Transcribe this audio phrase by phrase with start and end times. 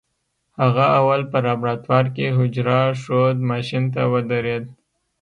[0.61, 4.63] هغه اول په لابراتوار کې حجره ښود ماشين ته ودرېد.